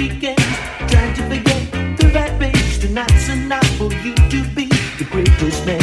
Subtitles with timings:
[0.00, 0.38] weekend,
[0.88, 1.62] trying to forget
[1.98, 2.78] the bad things.
[2.78, 4.66] Tonight's enough for you to be
[4.98, 5.79] the greatest man.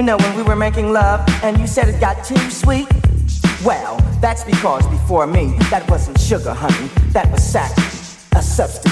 [0.00, 2.88] You know, when we were making love and you said it got too sweet.
[3.62, 6.88] Well, that's because before me, that wasn't sugar, honey.
[7.12, 7.76] That was sack,
[8.34, 8.89] a substance.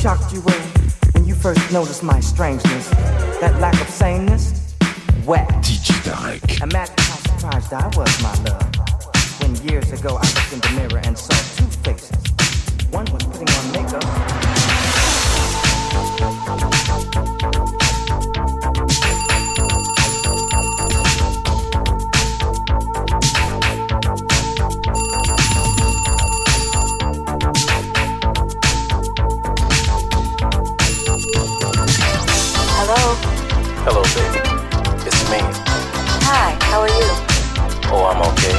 [0.00, 0.62] shocked you were
[1.12, 2.88] when you first noticed my strangeness.
[3.40, 4.74] That lack of sameness?
[5.26, 5.46] Whack.
[5.62, 6.62] DJ Tarek.
[6.62, 8.76] Imagine how surprised I was, my love,
[9.42, 12.16] when years ago I looked in the mirror and saw two faces.
[12.90, 14.04] One was putting on makeup.
[33.82, 34.40] Hello, baby.
[35.08, 35.40] It's me.
[36.28, 37.08] Hi, how are you?
[37.90, 38.52] Oh, I'm okay.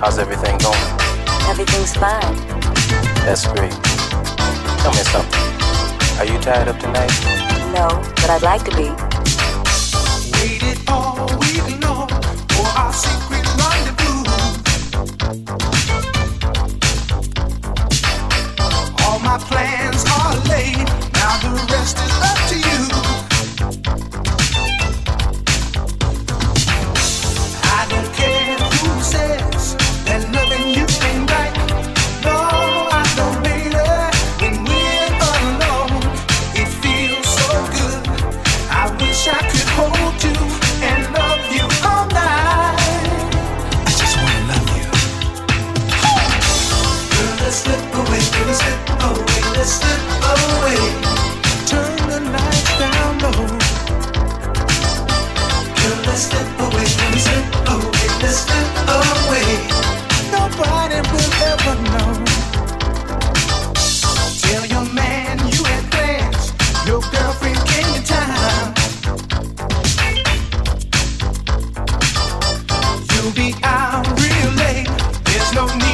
[0.00, 0.76] How's everything going?
[1.48, 2.34] Everything's fine.
[3.22, 3.70] That's great.
[4.82, 5.46] Tell me something.
[6.18, 7.14] Are you tied up tonight?
[7.72, 8.90] No, but I'd like to be.
[10.34, 13.35] Waited all week long for our secret.
[73.32, 74.88] be be, real late.
[75.24, 75.85] There's no need.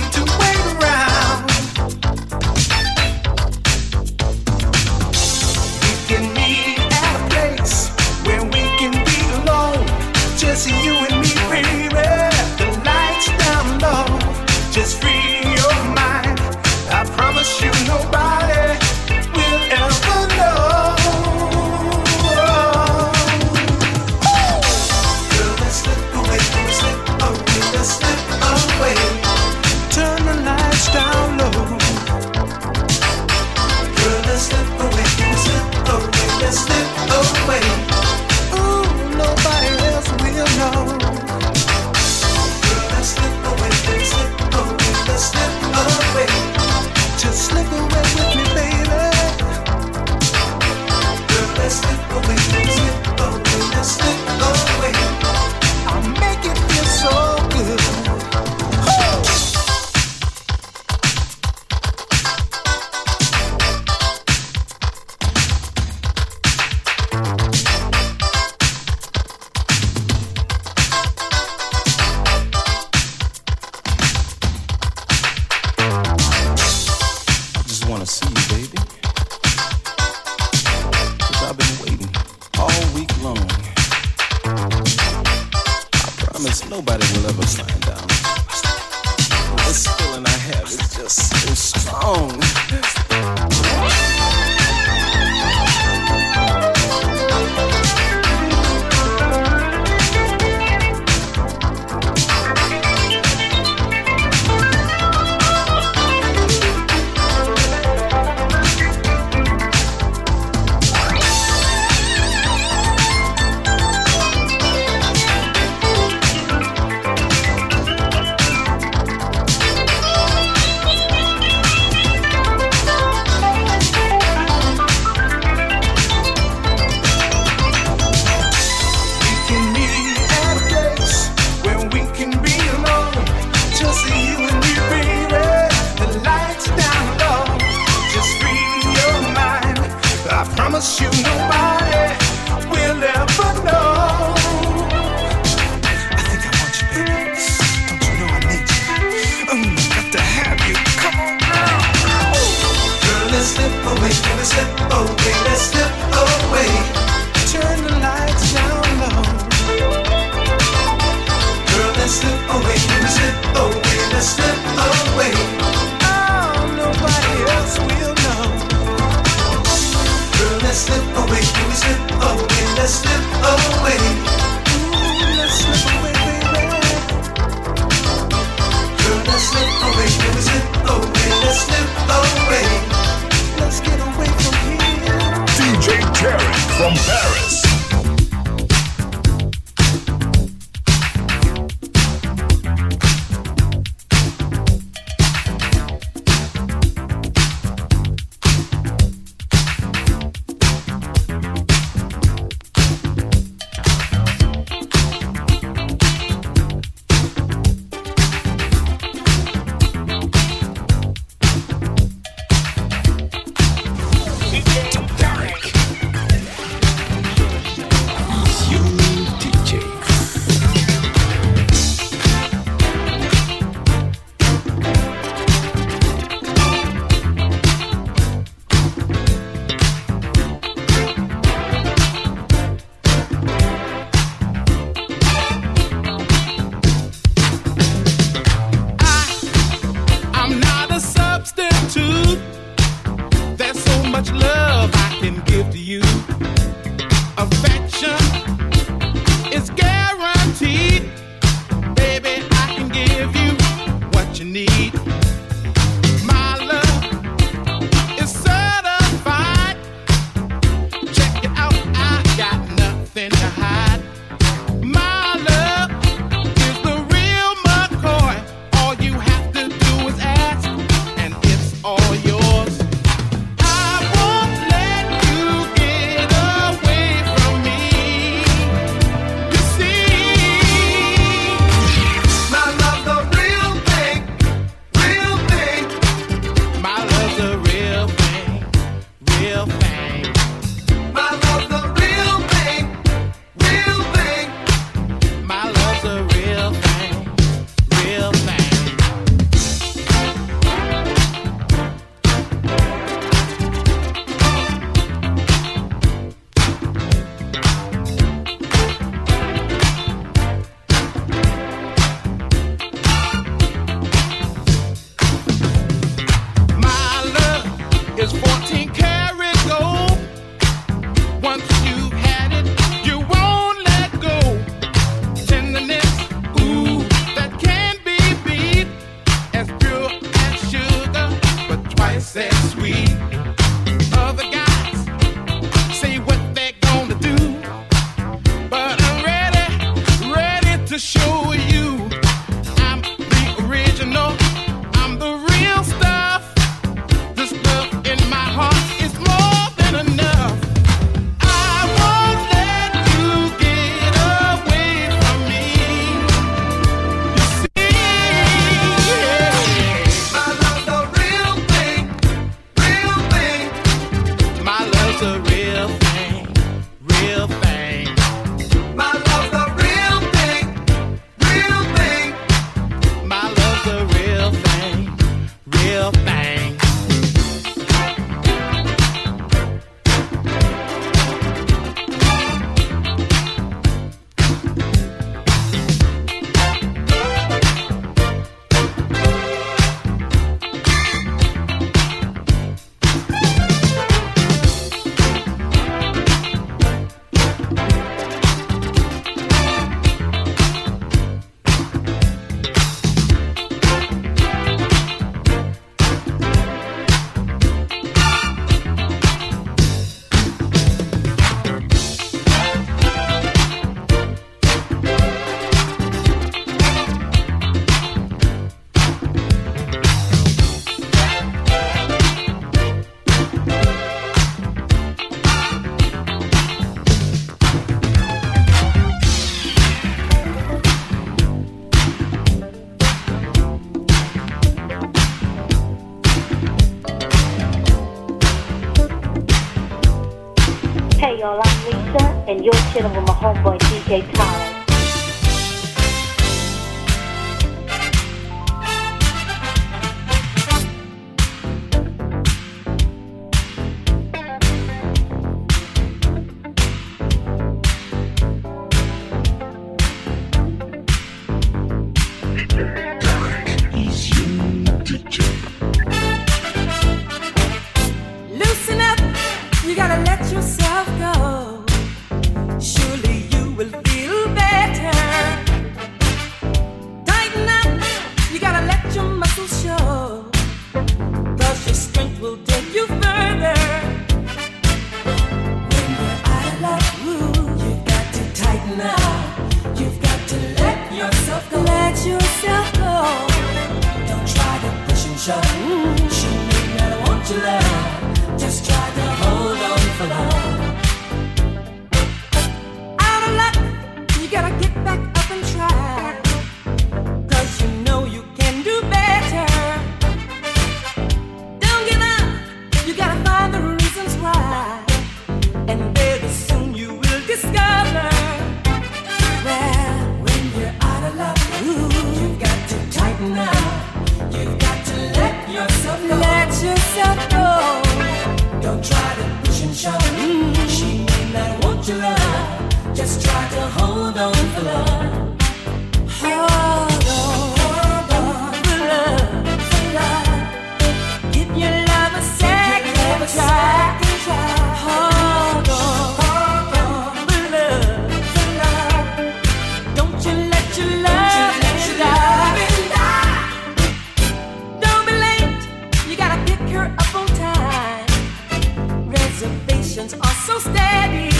[559.65, 561.51] observations are so steady.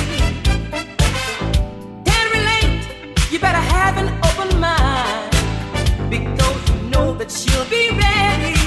[2.05, 2.83] Can't relate,
[3.31, 5.31] you better have an open mind.
[6.11, 8.59] Because you know that she'll be ready.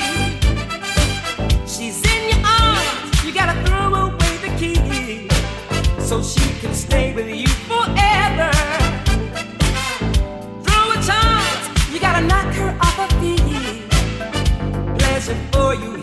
[1.67, 5.27] She's in your arms, you gotta throw away the key.
[5.99, 8.51] So she can stay with you forever.
[10.65, 13.89] Throw a chance, you gotta knock her off her feet.
[14.97, 15.94] Pleasure for you.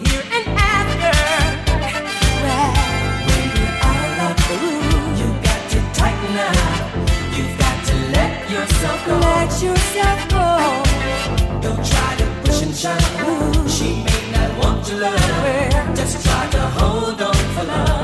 [8.82, 9.18] yourself go.
[9.18, 11.60] Let yourself go.
[11.60, 13.70] Don't try to push and shove.
[13.70, 15.96] She may not want your love.
[15.96, 18.01] Just try to hold on for love.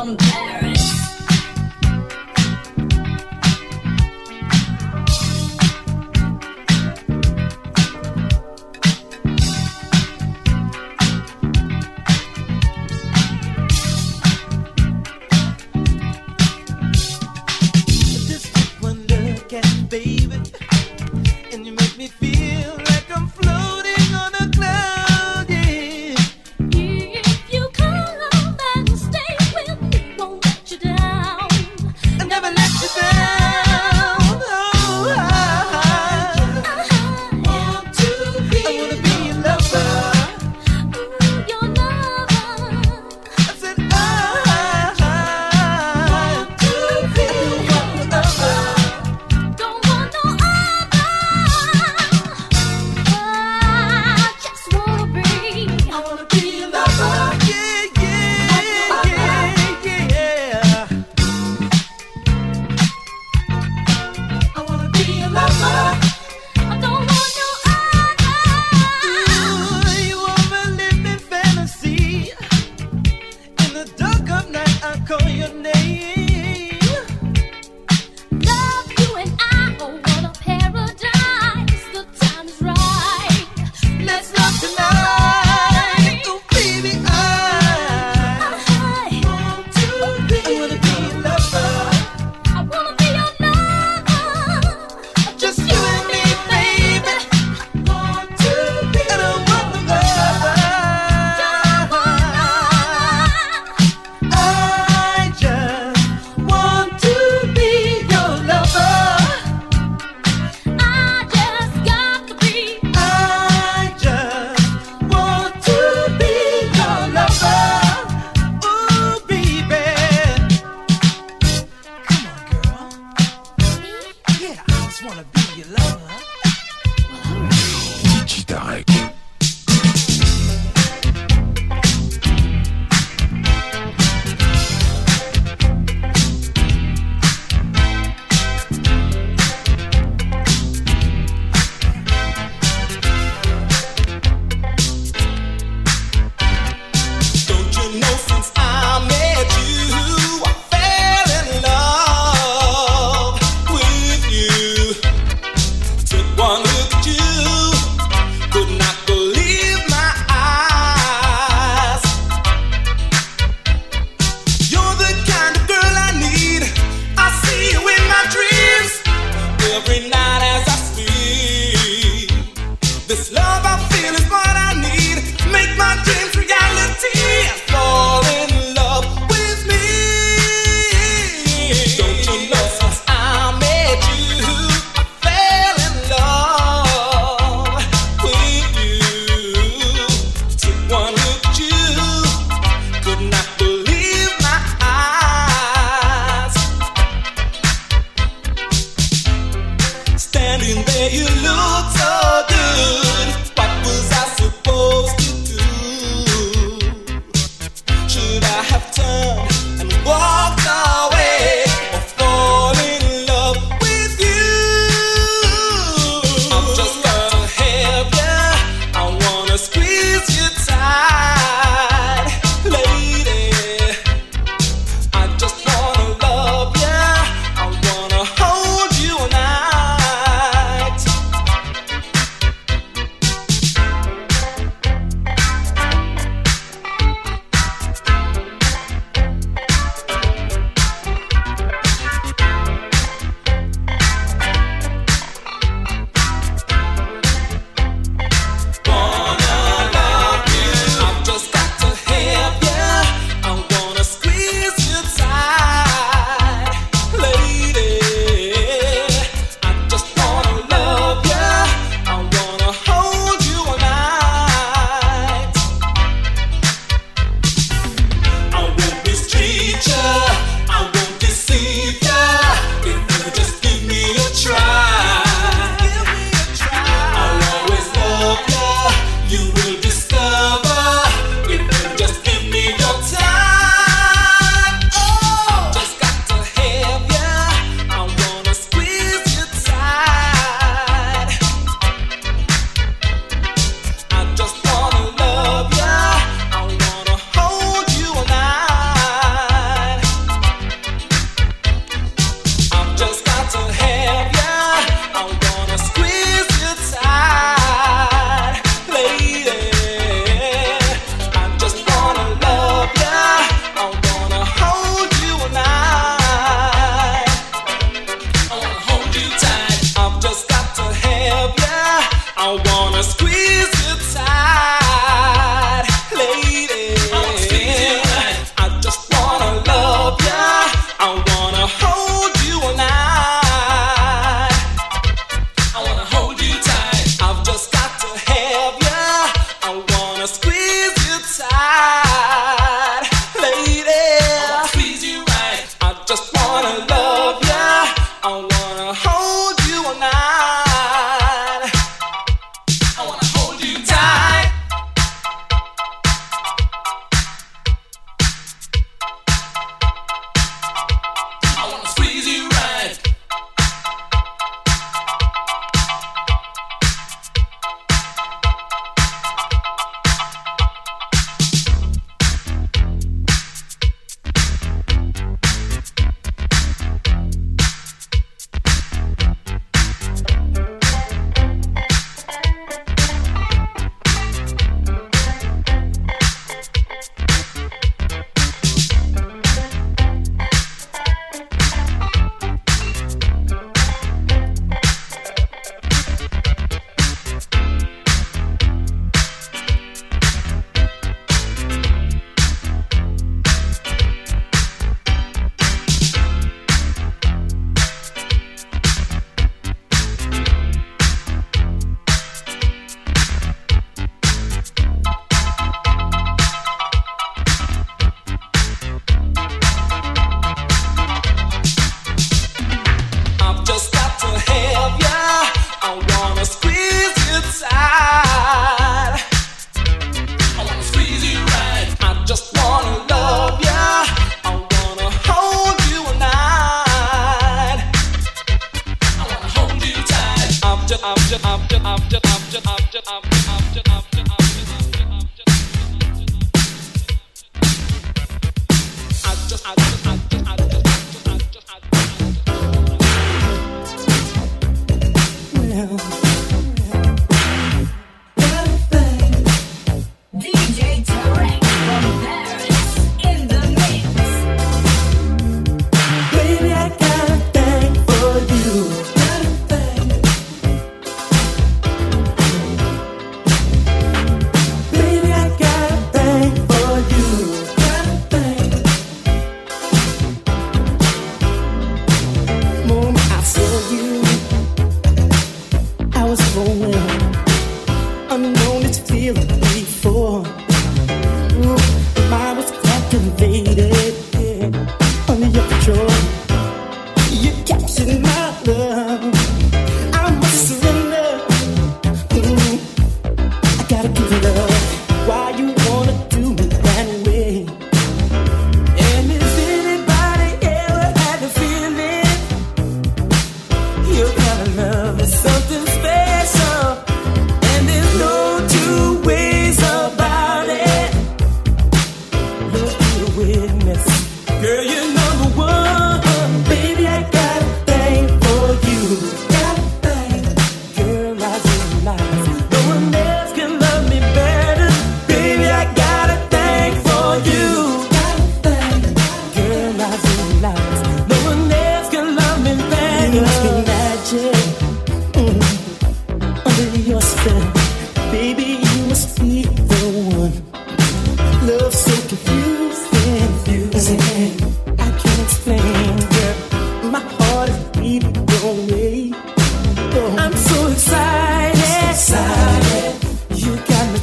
[0.00, 0.39] come down.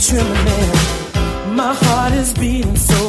[0.07, 0.71] trembling.
[1.53, 3.06] My heart is beating so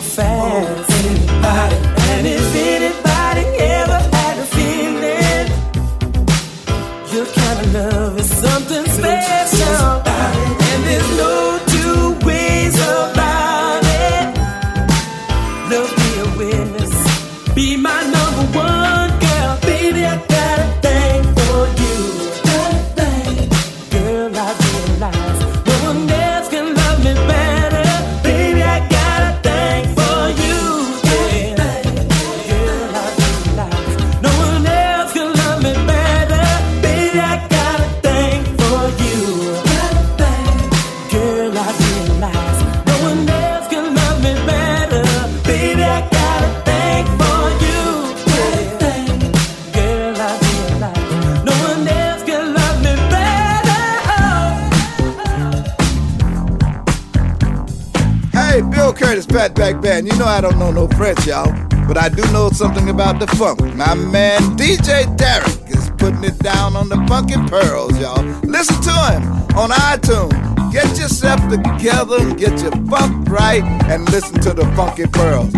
[63.17, 63.61] the funk.
[63.75, 68.23] My man DJ Tarek is putting it down on the funky Pearls, y'all.
[68.43, 69.23] Listen to him
[69.57, 70.73] on iTunes.
[70.73, 75.53] Get yourself together, get your funk right, and listen to the Funky Pearls.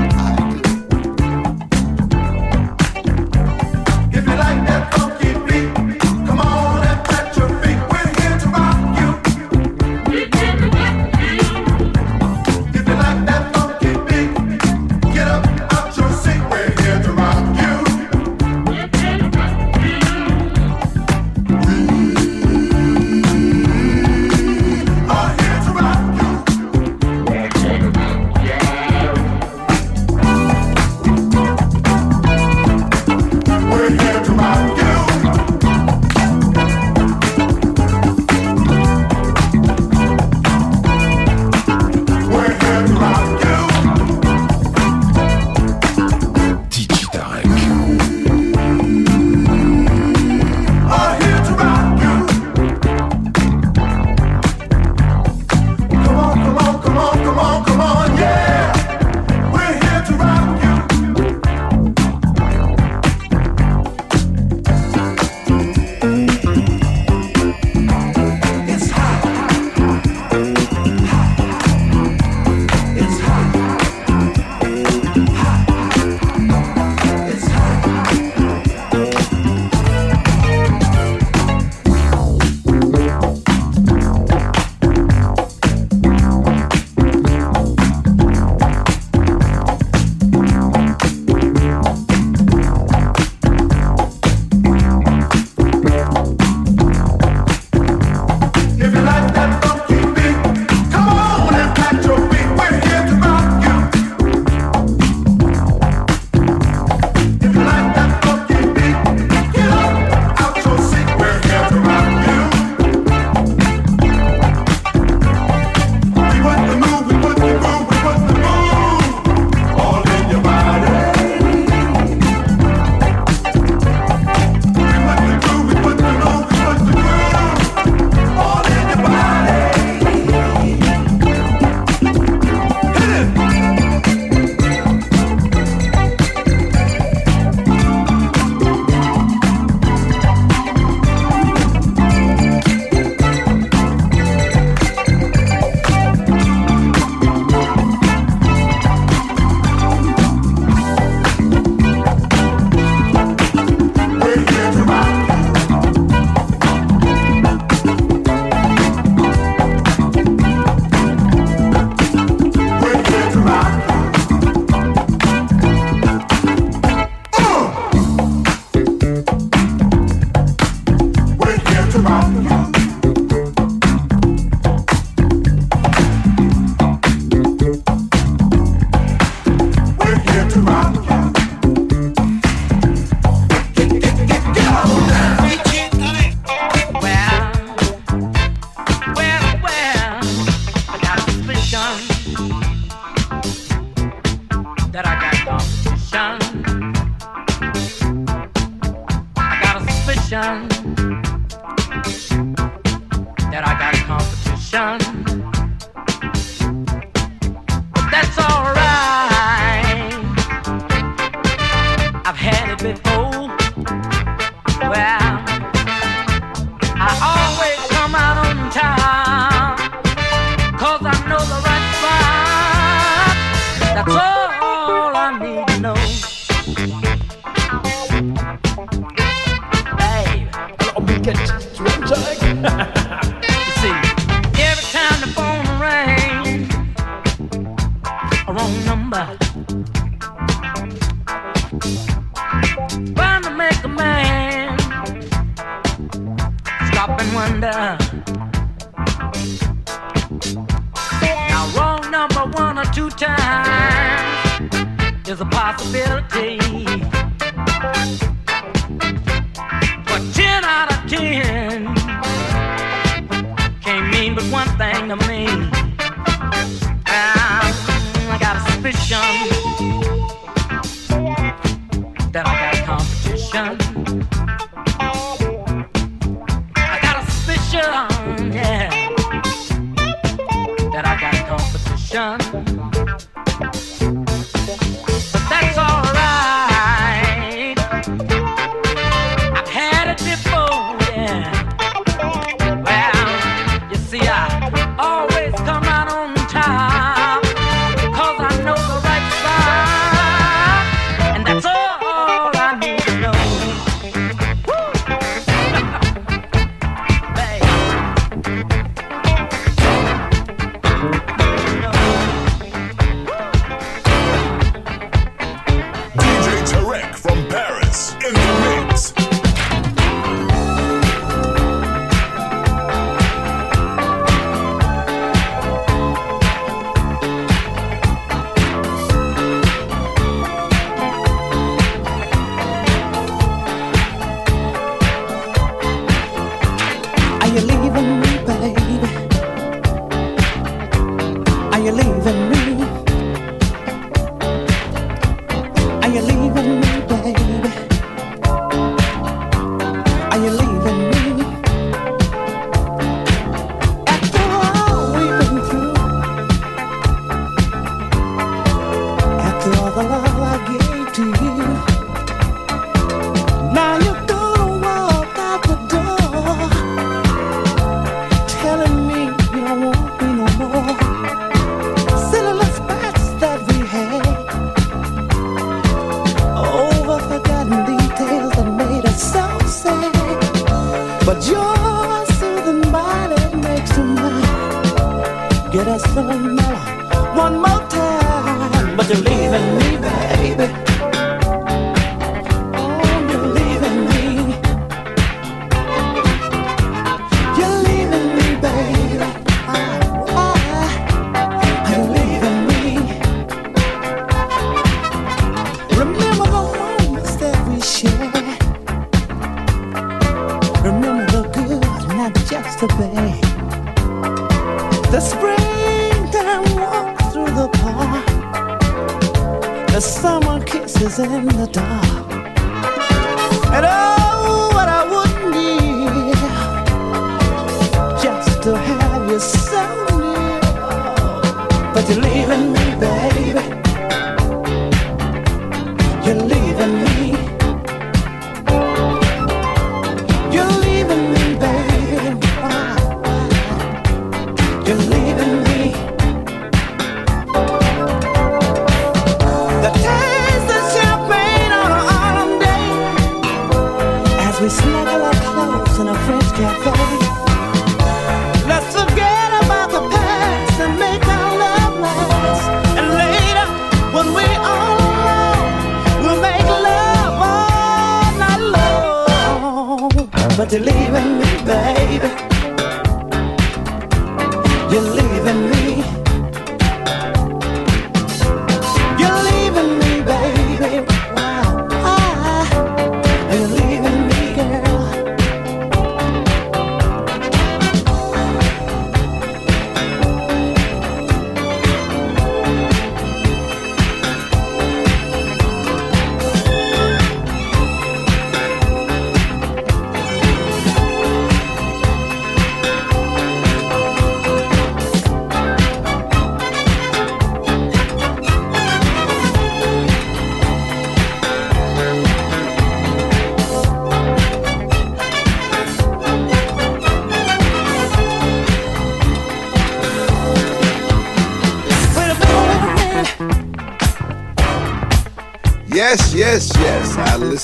[255.30, 256.89] Is a possibility.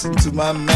[0.09, 0.76] Listen to my man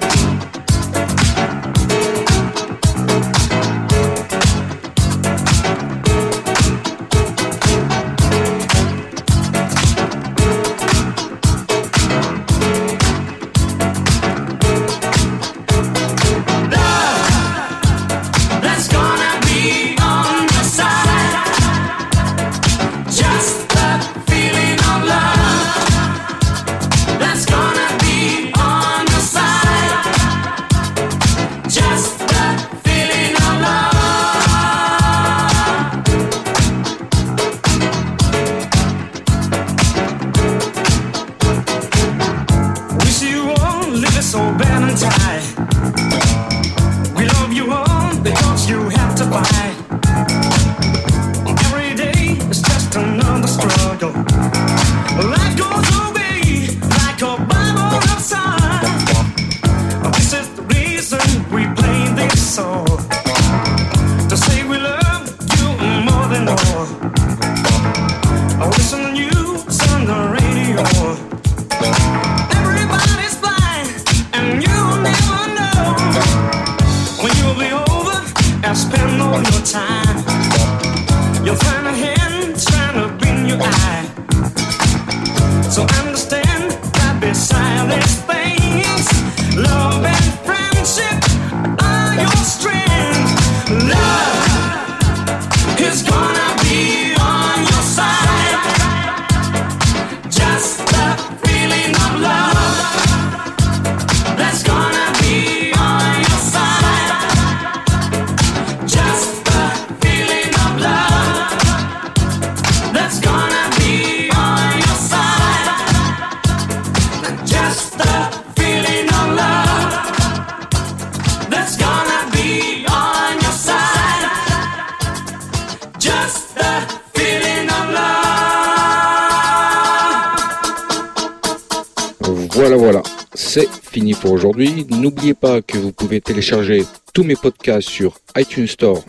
[133.91, 134.87] Fini pour aujourd'hui.
[134.89, 139.03] N'oubliez pas que vous pouvez télécharger tous mes podcasts sur iTunes Store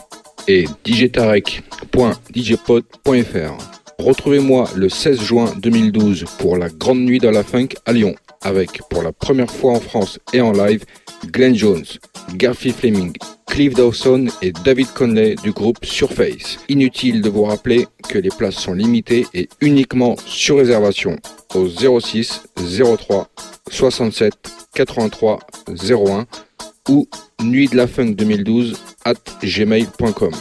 [0.48, 3.58] et djtarek.djpod.fr.
[4.00, 8.82] Retrouvez-moi le 16 juin 2012 pour la Grande Nuit de la Funk à Lyon, avec
[8.90, 10.84] pour la première fois en France et en live
[11.26, 11.84] Glenn Jones,
[12.34, 13.12] Garfield Fleming,
[13.46, 16.58] Cliff Dawson et David Conley du groupe Surface.
[16.68, 21.16] Inutile de vous rappeler que les places sont limitées et uniquement sur réservation
[21.54, 23.28] au 06 03
[23.70, 24.34] 67
[24.74, 26.26] 83 01
[26.88, 27.08] ou
[27.42, 30.32] nuit de la funk 2012 at gmail.com.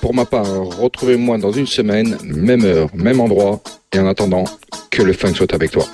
[0.00, 3.60] Pour ma part, retrouvez-moi dans une semaine, même heure, même endroit,
[3.92, 4.44] et en attendant,
[4.90, 5.86] que le funk soit avec toi.